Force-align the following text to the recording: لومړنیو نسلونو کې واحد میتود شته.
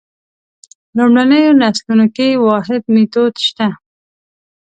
لومړنیو 0.97 1.57
نسلونو 1.61 2.05
کې 2.15 2.27
واحد 2.47 2.81
میتود 2.93 3.33
شته. 3.47 3.67